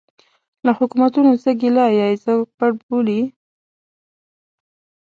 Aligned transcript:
له 0.65 0.71
حکومتونو 0.79 1.31
څه 1.43 1.51
ګیله 1.61 1.85
یا 1.99 2.05
یې 2.11 2.17
څوک 2.25 2.45
پړ 2.57 2.71
بولي. 2.87 3.21